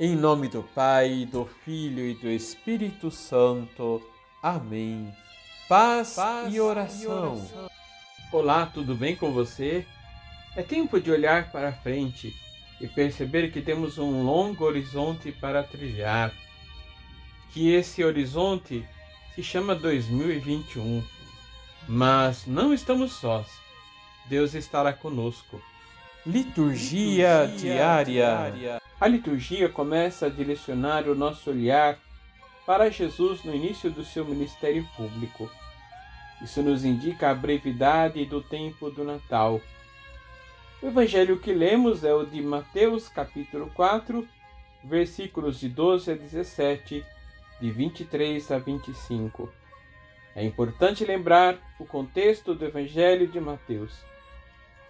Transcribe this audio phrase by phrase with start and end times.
[0.00, 4.00] Em nome do Pai, do Filho e do Espírito Santo.
[4.40, 5.12] Amém.
[5.68, 7.02] Paz, Paz e, oração.
[7.02, 7.70] e oração.
[8.30, 9.84] Olá, tudo bem com você?
[10.54, 12.32] É tempo de olhar para frente
[12.80, 16.32] e perceber que temos um longo horizonte para trilhar.
[17.50, 18.86] Que esse horizonte
[19.34, 21.02] se chama 2021.
[21.88, 23.48] Mas não estamos sós.
[24.26, 25.60] Deus estará conosco.
[26.24, 28.04] Liturgia, Liturgia diária.
[28.04, 28.77] diária.
[29.00, 31.96] A liturgia começa a direcionar o nosso olhar
[32.66, 35.48] para Jesus no início do seu ministério público.
[36.42, 39.60] Isso nos indica a brevidade do tempo do Natal.
[40.82, 44.26] O evangelho que lemos é o de Mateus, capítulo 4,
[44.82, 47.04] versículos de 12 a 17,
[47.60, 49.48] de 23 a 25.
[50.34, 54.04] É importante lembrar o contexto do evangelho de Mateus.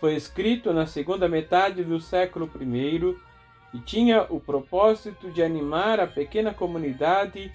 [0.00, 3.27] Foi escrito na segunda metade do século I
[3.72, 7.52] e tinha o propósito de animar a pequena comunidade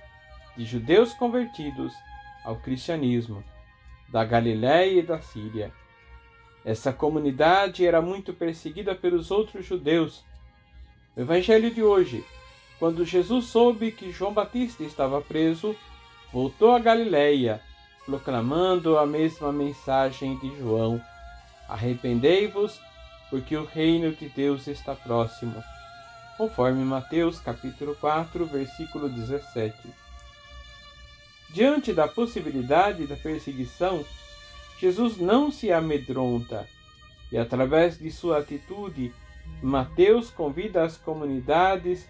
[0.56, 1.94] de judeus convertidos
[2.44, 3.44] ao cristianismo
[4.10, 5.74] da Galiléia e da Síria.
[6.64, 10.24] Essa comunidade era muito perseguida pelos outros judeus.
[11.16, 12.24] O evangelho de hoje,
[12.80, 15.76] quando Jesus soube que João Batista estava preso,
[16.32, 17.60] voltou a Galiléia,
[18.06, 21.02] proclamando a mesma mensagem de João:
[21.68, 22.80] Arrependei-vos,
[23.30, 25.62] porque o reino de Deus está próximo
[26.44, 29.78] conforme Mateus capítulo 4, versículo 17.
[31.54, 34.04] Diante da possibilidade da perseguição,
[34.78, 36.68] Jesus não se amedronta
[37.32, 39.14] e, através de sua atitude,
[39.62, 42.10] Mateus convida as comunidades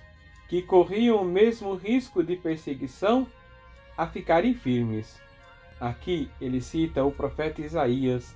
[0.49, 3.27] que corriam o mesmo risco de perseguição
[3.95, 5.21] a ficarem firmes.
[5.79, 8.33] Aqui ele cita o profeta Isaías.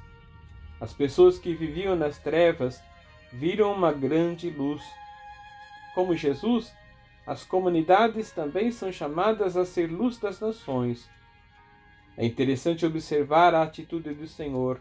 [0.79, 2.79] As pessoas que viviam nas trevas
[3.33, 4.83] viram uma grande luz.
[5.97, 6.71] Como Jesus,
[7.25, 11.09] as comunidades também são chamadas a ser luz das nações.
[12.15, 14.79] É interessante observar a atitude do Senhor.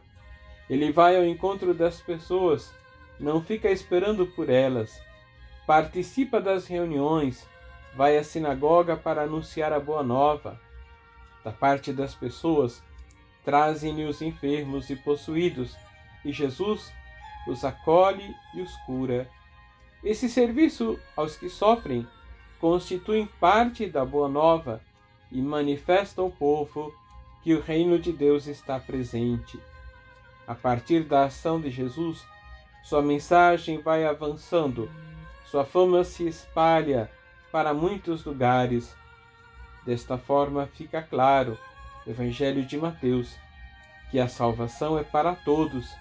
[0.68, 2.70] Ele vai ao encontro das pessoas,
[3.18, 5.00] não fica esperando por elas.
[5.66, 7.48] Participa das reuniões,
[7.96, 10.60] vai à sinagoga para anunciar a boa nova.
[11.42, 12.82] Da parte das pessoas,
[13.42, 15.74] trazem-lhe os enfermos e possuídos,
[16.22, 16.92] e Jesus
[17.48, 19.26] os acolhe e os cura.
[20.06, 22.06] Esse serviço aos que sofrem
[22.60, 24.80] constitui parte da Boa Nova
[25.32, 26.94] e manifesta ao povo
[27.42, 29.58] que o reino de Deus está presente.
[30.46, 32.24] A partir da ação de Jesus,
[32.84, 34.88] sua mensagem vai avançando,
[35.44, 37.10] sua fama se espalha
[37.50, 38.94] para muitos lugares.
[39.84, 41.58] Desta forma, fica claro,
[42.06, 43.34] no Evangelho de Mateus,
[44.12, 45.92] que a salvação é para todos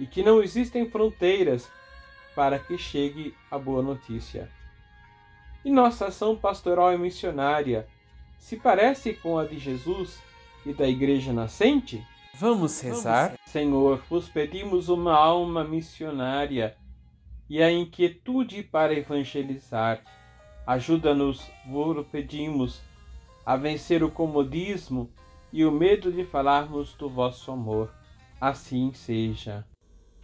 [0.00, 1.70] e que não existem fronteiras
[2.34, 4.50] para que chegue a boa notícia.
[5.64, 7.86] E nossa ação pastoral e missionária
[8.38, 10.20] se parece com a de Jesus
[10.66, 12.04] e da Igreja nascente?
[12.34, 13.34] Vamos rezar?
[13.44, 16.76] Senhor, vos pedimos uma alma missionária
[17.48, 20.02] e a inquietude para evangelizar.
[20.66, 22.80] Ajuda-nos, vos pedimos,
[23.44, 25.10] a vencer o comodismo
[25.52, 27.92] e o medo de falarmos do vosso amor.
[28.40, 29.64] Assim seja.